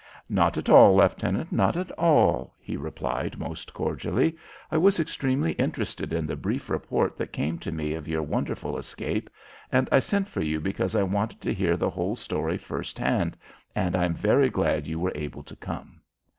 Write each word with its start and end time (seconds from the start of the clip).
"Not 0.29 0.57
at 0.57 0.67
all, 0.67 0.95
Leftenant, 0.95 1.51
not 1.51 1.77
at 1.77 1.91
all!" 1.91 2.55
he 2.59 2.75
replied, 2.75 3.37
most 3.37 3.71
cordially. 3.71 4.35
"I 4.71 4.77
was 4.77 4.99
extremely 4.99 5.51
interested 5.51 6.11
in 6.11 6.25
the 6.25 6.35
brief 6.35 6.71
report 6.71 7.17
that 7.19 7.31
came 7.31 7.59
to 7.59 7.71
me 7.71 7.93
of 7.93 8.07
your 8.07 8.23
wonderful 8.23 8.79
escape, 8.79 9.29
and 9.71 9.87
I 9.91 9.99
sent 9.99 10.27
for 10.27 10.41
you 10.41 10.59
because 10.59 10.95
I 10.95 11.03
wanted 11.03 11.39
to 11.41 11.53
hear 11.53 11.77
the 11.77 11.91
whole 11.91 12.15
story 12.15 12.57
first 12.57 12.97
hand, 12.97 13.37
and 13.75 13.95
I 13.95 14.05
am 14.05 14.15
very 14.15 14.49
glad 14.49 14.87
you 14.87 14.99
were 14.99 15.11
able 15.13 15.43
to 15.43 15.55
come." 15.55 16.01